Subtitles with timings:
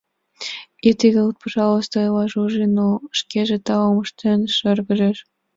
[0.87, 2.87] —Ит игылт, пожалуйста,— ойла Жужи, но
[3.19, 5.17] шкеже таум ыштен шыргыжеш.